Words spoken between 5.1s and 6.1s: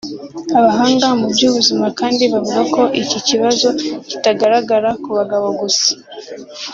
bagabo gusa